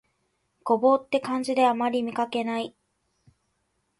[0.65, 2.75] 牛蒡って漢字であまり見かけない